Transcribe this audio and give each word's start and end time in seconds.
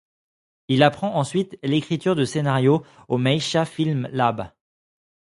Il 0.67 0.81
apprend 0.81 1.13
ensuite 1.15 1.59
l'écriture 1.61 2.15
de 2.15 2.25
scénarios 2.25 2.83
au 3.07 3.19
Maisha 3.19 3.65
Film 3.65 4.09
Lab. 4.11 4.49